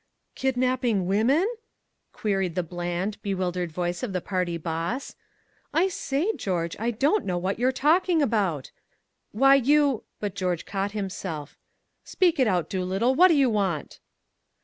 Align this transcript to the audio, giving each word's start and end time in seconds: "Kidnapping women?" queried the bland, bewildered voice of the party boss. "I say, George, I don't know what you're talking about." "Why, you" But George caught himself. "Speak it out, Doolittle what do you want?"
"Kidnapping 0.33 1.05
women?" 1.05 1.47
queried 2.11 2.55
the 2.55 2.63
bland, 2.63 3.21
bewildered 3.21 3.71
voice 3.71 4.01
of 4.01 4.13
the 4.13 4.19
party 4.19 4.57
boss. 4.57 5.15
"I 5.75 5.89
say, 5.89 6.33
George, 6.35 6.75
I 6.79 6.89
don't 6.89 7.23
know 7.23 7.37
what 7.37 7.59
you're 7.59 7.71
talking 7.71 8.19
about." 8.19 8.71
"Why, 9.31 9.53
you" 9.53 10.03
But 10.19 10.33
George 10.33 10.65
caught 10.65 10.93
himself. 10.93 11.55
"Speak 12.03 12.39
it 12.39 12.47
out, 12.47 12.67
Doolittle 12.67 13.13
what 13.13 13.27
do 13.27 13.35
you 13.35 13.51
want?" 13.51 13.99